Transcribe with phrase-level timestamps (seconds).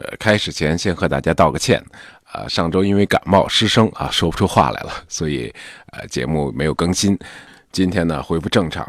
[0.00, 1.82] 呃，开始前先和大家道个歉，
[2.24, 5.52] 啊，上周因为感冒失声啊，说不出话来了，所以
[5.92, 7.18] 呃节目没有更新。
[7.70, 8.86] 今天呢恢复正常。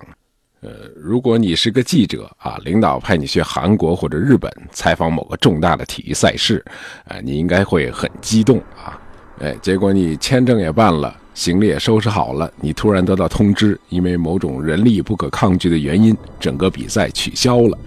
[0.62, 6.64] 呃，如果你是个记者啊，领导派你去韩国或者日本采访某个重大的体育赛事，
[7.06, 9.00] 呃，你应该会很激动啊。
[9.40, 17.78] 哎，结果你签证也办了，行李也收拾好了，你突然得到通知，因为某种人力不可抗拒的原因，整个比赛取消了。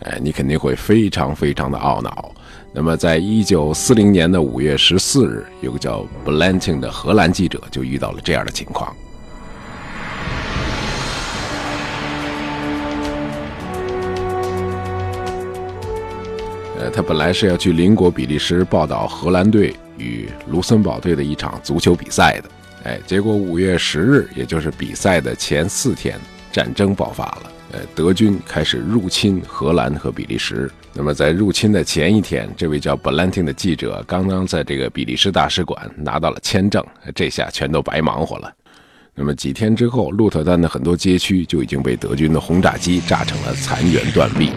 [0.00, 2.34] 哎，你肯定会非常非常的懊恼。
[2.74, 8.96] 那么，在一九四零年的五月十四日，有个叫 b l a n t i n g 的荷兰记者就遇到了这样的情况。
[16.78, 22.48] 呃，他本来是要去邻国比利时报道荷兰队与卢森堡队的一场足球比赛的。
[22.84, 26.18] 哎，结果五月十日，也就是比赛的前四天，
[26.50, 27.52] 战争爆发了。
[27.72, 30.70] 呃，德军开始入侵荷兰和比利时。
[30.94, 36.84] 那么，在入侵的前一天，这位叫 b l a n t i n 的记者刚刚在这个比利时大使馆拿到了签证，
[37.14, 38.52] 这下全都白忙活了。
[39.14, 44.50] 那么几天之后，鹿特丹的很多街区就已经被德军的轰炸机炸成了残垣断壁。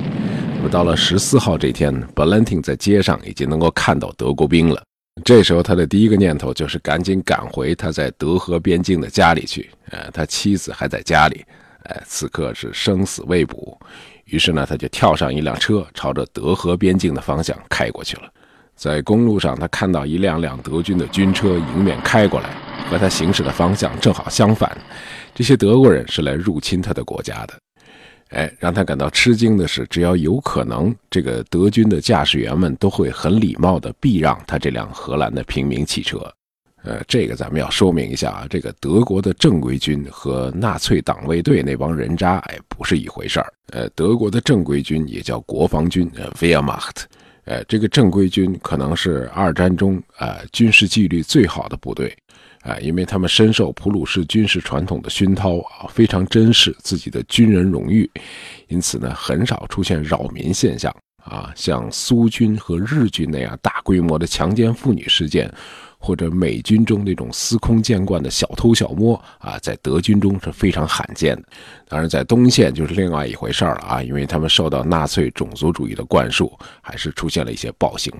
[0.57, 4.81] 那么到了十四号这天 b l a n t i n 在街上已经能够看到德国兵了。
[5.23, 9.69] 这时候，他的第一个念头就是赶紧赶回他在德和边境的家里去。
[9.91, 11.45] 呃，他妻子还在家里。
[11.83, 13.79] 呃，此刻是生死未卜，
[14.25, 18.23] 于是呢，他就跳上一辆车，朝着德和边境的方向开过去了。
[18.75, 22.49] 在公路上，他看到一辆辆德军的军车迎面开过来，
[22.89, 24.75] 和他行驶的方向正好相反。
[25.33, 27.53] 这些德国人是来入侵他的国家的。
[28.29, 36.19] 哎，让他感到吃惊的是，只要有可能，这个德军的驾驶员们都会很礼貌地避让他这辆荷兰的平民汽车。
[36.85, 43.51] 呃，这个咱们要说明一下啊，这个德国的正规军和纳粹党卫队那帮人渣，哎，不是一回事儿。
[43.71, 47.05] 呃，德国的正规军也叫国防军，呃，Wehrmacht。
[47.45, 52.15] 呃，这个正规军可能是二战中啊军事纪律最好的部队，
[52.61, 58.07] 啊，因为他们深受普鲁士军事传统的熏陶啊，非常珍视自己的军人荣誉，
[58.67, 65.51] 因此呢，很少出现扰民现象啊，像苏军和日军那样大规模的强奸妇女事件。
[66.05, 71.43] 或者美军中那种司空见惯的小偷小摸啊，在德军中是非常罕见的。
[71.87, 78.13] 当然，在东线就是另外一回事了啊，因为他们受到纳粹种族主义的灌输，还是出现了一些暴行。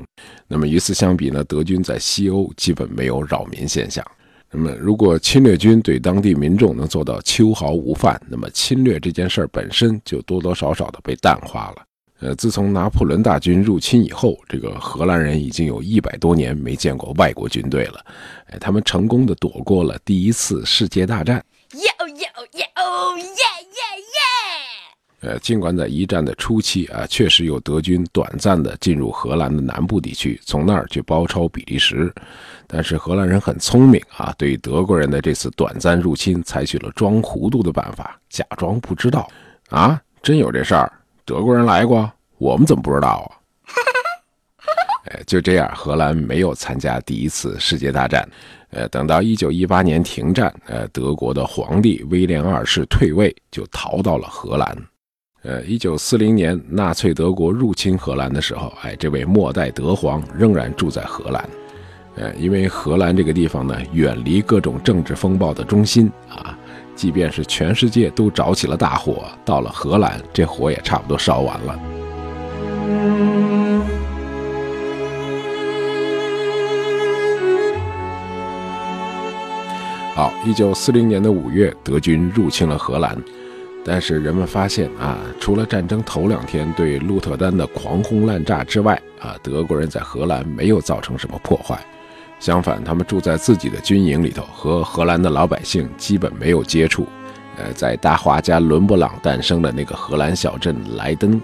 [0.47, 4.03] 那么与此相比呢，德军在西欧基本没有扰民现象。
[4.50, 11.84] 那么，如果侵略军对当地民众能做到秋毫无犯，那么侵略这件事儿本身就多多少少的被淡化了。
[12.20, 18.06] 呃，自从拿破仑大军入侵以后，这个荷兰人已经有一百多年没见过外国军队了。
[18.48, 21.44] 哎，他们成功的躲过了第一次世界大战。
[21.74, 25.28] 哟哟哟耶耶耶！
[25.28, 32.14] 呃，尽管在一战的初期啊，确实有德军短暂的进入荷兰的南部地区，从那儿去包抄比利时，
[32.66, 39.30] 但是荷兰人很聪明啊，对德国人的这次短暂入侵采取了装糊涂的办法，假装不知道。
[39.70, 40.90] 啊，真有这事儿？
[41.25, 43.30] 德国人来过，我们怎么不知道啊？
[45.09, 48.28] 哎，就这样，荷兰没有参加第一次世界大战。
[48.69, 54.78] 呃，等到一九一八年停战，呃，德国的皇帝威廉二世退位，就逃到了荷兰。
[55.44, 61.50] 呃，一九四零年纳粹德国入侵荷兰的时候，哎，这位末代德皇仍然住在荷兰。
[62.16, 66.58] 呃，因为荷兰这个地方呢，远离各种政治风暴的中心啊。
[66.95, 71.79] 即便是全世界都着起了大火，到了荷兰，这火也差不多烧完了。
[80.16, 83.22] 好，一九四零年的五月，德军入侵了荷兰，
[83.84, 91.78] 但是人们发现啊，除了战争头两天对鹿特丹的狂轰滥炸之外，啊，德国人在荷兰没有造成什么破坏。
[92.45, 97.07] 相反，他们住在自己的军营里头，和荷兰的老百姓基本没有接触。
[97.57, 101.41] 呃，在大画家伦勃朗诞生的那个荷兰小镇莱登，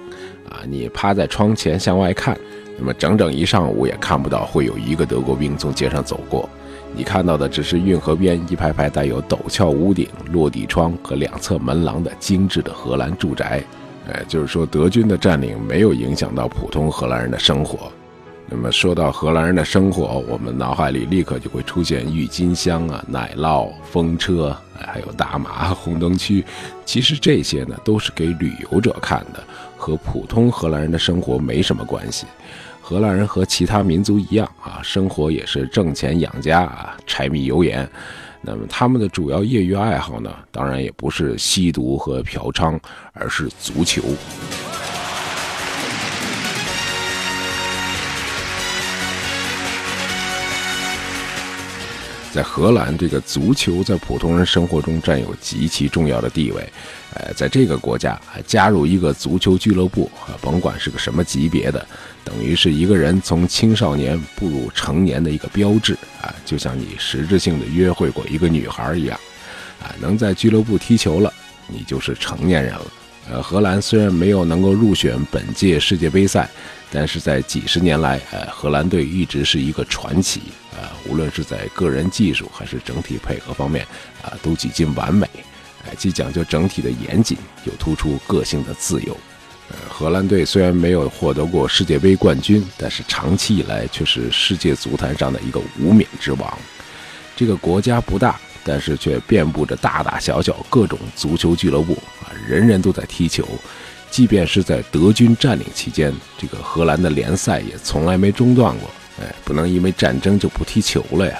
[0.47, 2.37] 啊，你趴在窗前向外看，
[2.77, 6.47] 那么整整一上午也看不到会有一个德国兵从街上走过。
[6.95, 13.63] 你看到的只是运河边一排排带有陡峭屋顶、落地窗和两侧门廊的精致的荷兰住宅。
[14.05, 17.91] 呃，就是说，德军的占领没有影响到普通荷兰人的生活。
[18.53, 26.43] 那么说到荷兰人的生活，我们脑海里立刻就会出现郁金香啊、奶酪、风车，还有大马、 红灯区。
[26.83, 29.41] 其实这些呢，都是给旅游者看的，
[29.77, 32.25] 和普通荷兰人的生活没什么关系。
[32.81, 37.89] 荷兰人和其他民族一样啊，生活也是挣钱养家啊，柴米油盐。
[38.41, 42.77] 那么他们的主要业余爱好呢，当然也不是吸毒和嫖娼，
[43.13, 44.01] 而是足球。
[52.33, 56.63] 在荷兰，这个足球在普通人生活中占有极其重要的地位。
[57.13, 61.85] 呃，在这个国家，加入一个足球俱乐部啊，甭管是个什么级别的，
[62.23, 69.19] 等于是一个人从青少年步入成年的一个标志啊，就像你实质性的约会过一个女孩一样
[69.81, 71.33] 啊，能在俱乐部踢球了，
[71.67, 72.85] 你就是成年人了。
[73.29, 76.49] 呃，荷兰虽然没有能够入选本届世界杯赛，
[76.91, 80.41] 但是在几十年来，呃，荷兰队一直是一个传奇
[80.73, 83.87] 啊，无论是在个人技术还是整体配合方面
[84.21, 85.25] 啊，都几近完美。
[85.87, 89.17] 哎，既讲究整体的严谨，又突出个性的自由。
[89.69, 96.57] 呃，荷兰队虽然没有获得过世界杯冠军，但是长期以来却是世界足坛上的一个无冕之王。
[97.37, 103.47] 这个国家不大，但是却遍布着大大小小各种足球俱乐部啊，人人都在踢球。
[104.11, 108.89] 即便是在德军占领期间，这个荷兰的联赛也从来没中断过。
[109.21, 111.39] 哎，不能因为战争就不踢球了呀。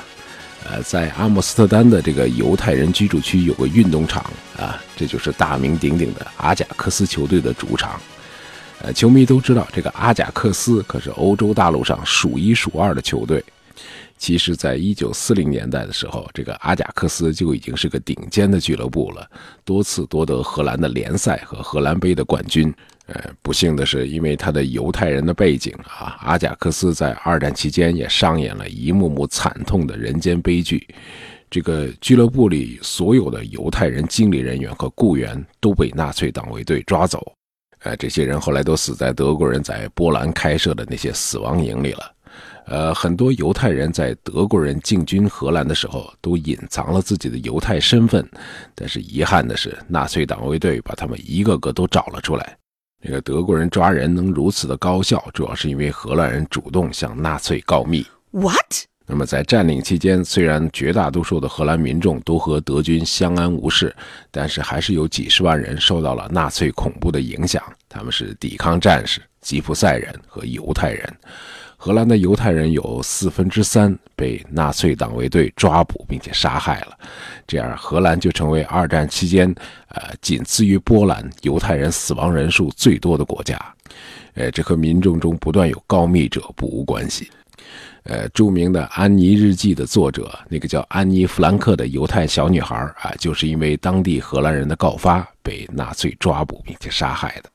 [0.64, 4.24] 呃，在阿姆斯特丹的这个犹太人居住区有个运动场
[4.58, 8.00] 啊，这就是大名鼎鼎的阿贾克斯球队的主场。
[8.82, 13.44] 呃，球迷都知道，这个阿贾克斯可是欧洲大陆上数一数二的球队。
[14.22, 19.28] 其实，在一九四零年代的时候，这个阿贾克斯就已经是个顶尖的俱乐部了，
[19.66, 22.72] 多次夺得荷兰的联赛和荷兰杯的冠军。
[23.08, 30.88] 呃，不幸的是，因为他的犹太人的背景啊，阿贾克斯在二战期间也上演了一幕幕惨痛的人间悲剧。
[31.50, 37.34] 这个俱乐部里所有的犹太人经理人员和雇员都被纳粹党卫队抓走。
[37.80, 42.14] 呃，这些人后来都死在德国人在波兰开设的那些死亡营里了。
[42.66, 48.26] 呃，很多犹太人在德国人进军荷兰的时候都隐藏了自己的犹太身份，
[48.74, 52.58] 但是遗憾的是，纳粹党卫队把他们一个个都找了出来。
[53.04, 58.06] 这个德国人抓人能如此的高效，主要是因为荷兰人主动向纳粹告密。
[58.30, 58.86] What？
[59.08, 63.94] 那么在占领期间，虽然绝大多数的荷兰民众都和德军相安无事，
[64.30, 67.62] 但是还是有几十万人受到了纳粹恐怖的影响。
[67.90, 71.14] 他们是抵抗战士、吉普赛人和犹太人。
[71.84, 76.96] 荷兰的犹太人有四分之三被纳粹党卫队抓捕并且杀害了，
[77.48, 79.52] 这样荷兰就成为二战期间，
[79.88, 83.60] 呃，仅次于波兰犹太人死亡人数最多的国家。
[84.36, 87.32] 呃，这和民众中不断有告密者不无关系。
[88.04, 97.50] 呃，著名的《安妮日记》的作者，那个叫安妮·弗兰克的犹太小女孩啊，就是因为当地荷兰人的告发被纳粹抓捕并且杀害的。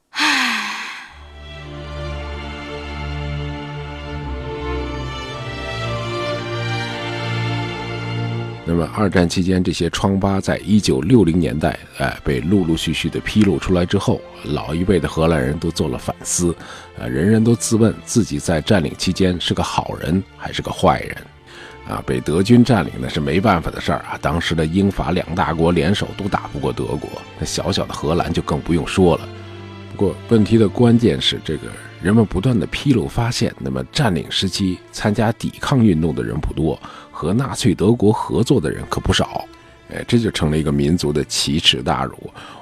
[8.68, 16.52] 那么，二战期间这些疮疤，在一九六零年代，哎，被陆陆续续的披露出来之后，老一辈的荷兰人都做了反思，
[16.98, 21.16] 啊，人人都自问自己在占领期间是个好人还是个坏人，
[21.88, 27.08] 啊，被德军占领那是没办法的事儿啊，当时的英法两大国联手都打不过德国，
[27.38, 29.28] 那小小的荷兰就更不用说了。
[29.92, 31.68] 不过，问题的关键是这个。
[32.02, 36.78] 人们不断的披露发现，那么占领时期参加抵抗运动的人不多，
[37.16, 39.42] 和纳粹德国合作的人可不少，
[39.90, 42.14] 哎，这就成了一个民族的奇耻大辱。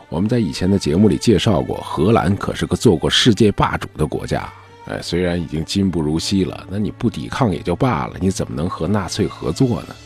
[0.08, 4.48] 我们在以前的节目里介绍过，荷兰可是个做过世界霸主的国家，
[4.86, 9.96] 哎，虽然已经今不如昔了，那你不抵抗也就罢了，你怎么能和纳粹合作呢？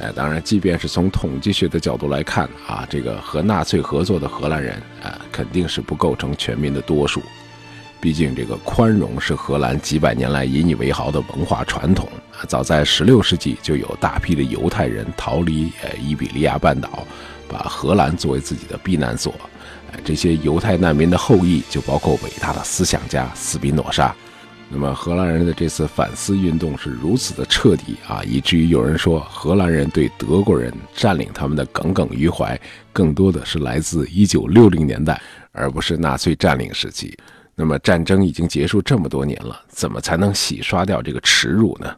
[0.00, 7.20] 哎，当然，即便是从统计学的角度来看啊，这个和纳粹合作的荷兰人啊，肯定是不构成全民的多数。
[8.00, 12.46] 毕竟，这个宽容是荷兰几百年来引以为豪的文化传统啊。
[12.46, 17.04] 早在16世纪，就有大批的犹太人逃离呃伊比利亚半岛，
[17.48, 19.34] 把荷兰作为自己的避难所。
[20.04, 24.14] 这些犹太难民的后裔就包括伟大的思想家斯宾诺莎。
[24.70, 32.60] 那么，荷兰人的这次反思运动是如此的彻底啊，以至于有人说，荷兰人对德国人占领他们的耿耿于怀，
[32.92, 35.20] 更多的是来自1960年代，
[35.52, 37.16] 而不是纳粹占领时期。
[37.60, 41.92] 那么战争已经结束这么多年了，怎么才能洗刷掉这个耻辱呢？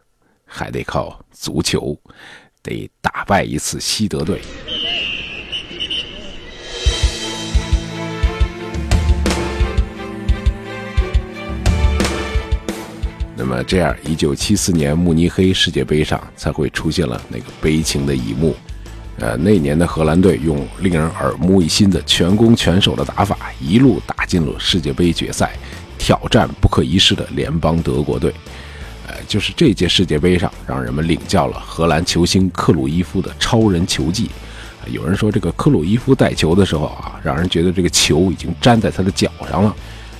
[0.47, 1.95] 还得靠足球，
[2.63, 4.41] 得打败一次西德队。
[13.37, 18.57] 那么这样，一九七四年慕尼黑世界杯上才会出现了那个悲情的一幕。
[19.21, 25.53] 呃，那年的荷兰队用令人耳目一新的全攻全守的打法，一路打进了世界杯决赛，
[25.99, 28.33] 挑战不可一世的联邦德国队。
[29.07, 34.31] 呃，就是这届世界杯上，让人们领教了荷兰球星克鲁伊夫的超人球技。
[34.87, 39.77] 有人说，这个克鲁伊夫带球的时候啊，让人觉得这个球已经粘在他的脚上了。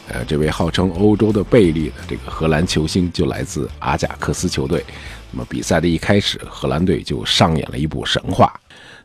[0.09, 4.85] 呃，这位号称欧洲的贝利的这个荷兰球星就来自阿贾克斯球队。
[5.31, 8.53] 那么比赛的一开始，荷兰队就上演了一部神话，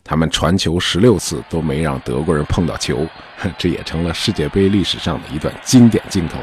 [0.08, 3.08] 他们传球十六次都没让德国人碰到球，
[3.58, 6.38] 这也成了世界杯历史上的一段经典镜头。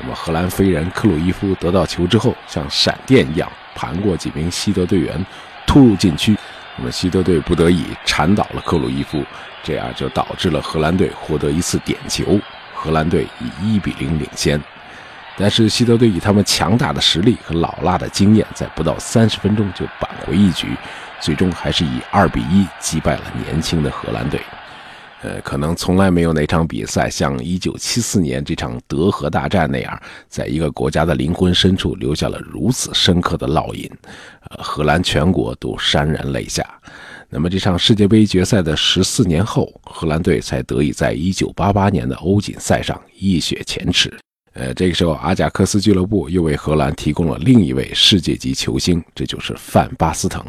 [0.00, 5.24] 那么荷兰飞人克鲁伊夫得到球之后，像闪电一样盘过几名西德队员，
[5.66, 6.34] 突入禁区。
[6.78, 9.22] 那么西德队不得已铲倒了克鲁伊夫，
[9.62, 12.40] 这样就导致了荷兰队获得一次点球。
[12.74, 14.58] 荷兰队以一比零领先，
[15.36, 20.68] 但是西德队以他们强大的实力和老辣的经验，在不到三十分钟就扳回一局，
[21.20, 24.40] 最终还是以二比一击败了年轻的荷兰队。
[25.22, 33.90] 呃，可能从来没有哪场比赛像一九七四年这场德荷大战那样，在一个国家的灵魂深处留下了如此深刻的烙印，
[34.50, 36.64] 呃，荷兰全国都潸然泪下。
[37.28, 44.14] 那么这场世界杯决赛的十四年后，荷兰队才得以在一九八八年的欧锦赛上一雪前耻。
[44.58, 50.42] 呃，这个时候阿贾克斯俱乐部又为荷兰提供了另一位世界级球星，这就是范巴斯滕。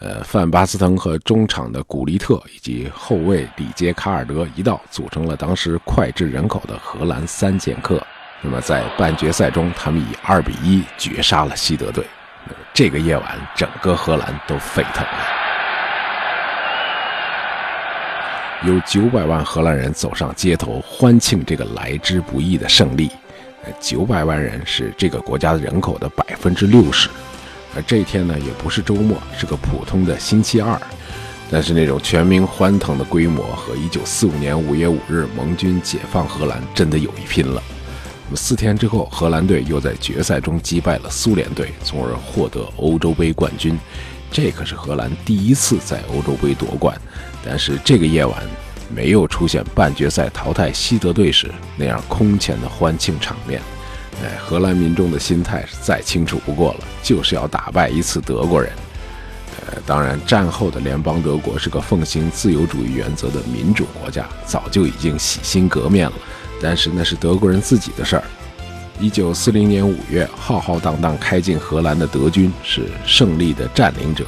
[0.00, 8.04] 呃，范巴斯滕和中场的古利特以及后卫里杰卡尔德一道组成了当时脍炙人口的荷兰三剑客。
[8.42, 12.04] 那么在半决赛中，他们以二比一绝杀了西德队。
[12.74, 15.18] 这个夜晚，整个荷兰都沸腾了。
[18.66, 23.10] 有九百万荷兰人走上街头欢庆这个来之不易的胜利，
[23.80, 27.08] 九百万人是这个国家的人口的百分之六十，
[27.74, 30.80] 而这一天呢也不是周末，是个普通的星期二，
[31.50, 37.62] 但是那种全民欢腾的规模和一九四五年五月五日盟军解放荷兰真的有一拼了。
[38.26, 43.78] 那么四天之后，荷兰队又在决赛中击败了苏联队，从而获得欧洲杯冠军。
[44.30, 46.98] 这可是荷兰第一次在欧洲杯夺冠，
[47.44, 48.42] 但是这个夜晚
[48.94, 53.60] 没有出现半决赛淘汰西德队时那样空前的欢庆场面。
[54.22, 58.70] 哎，荷兰民众的心态是再清楚不过了，就是要打败一次德国人。
[59.66, 66.14] 呃，当然，战后的联邦德国是个奉行自由主义原则的民主国家，早就已经洗心革面了。
[66.62, 68.24] 但是那是德国人自己的事儿。
[69.00, 74.24] 一九四零年五月，浩浩荡荡开进荷兰的德军是胜利的占领者。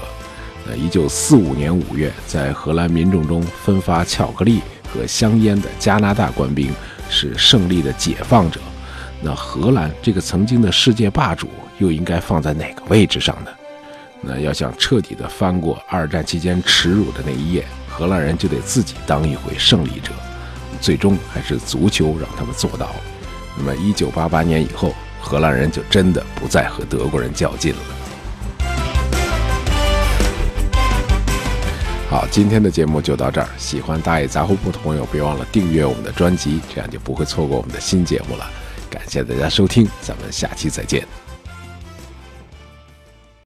[0.68, 4.60] 那一九四五年五月，在荷兰民众中分发巧克力
[4.92, 6.72] 和香烟的加拿大官兵
[7.08, 8.60] 是胜利的解放者。
[9.22, 13.50] 那荷兰这个曾经的世界霸主，又应该放在哪个位置上呢？
[14.20, 20.12] 那要想彻底的翻过二战期间耻辱的那一页，荷兰人就得自己当一回胜利者。
[20.80, 22.96] 最终还是足球让他们做到了。
[23.56, 27.78] 那么，一九八八年以后，荷兰人就真的不再和德国人较劲了。
[32.08, 33.48] 好，今天的节目就到这儿。
[33.58, 38.48] 喜欢大野杂货铺的朋友，别忘了订阅我们的专辑，这样就不会错过我们的新节目了。
[38.88, 41.25] 感谢大家收听，咱们下期再见。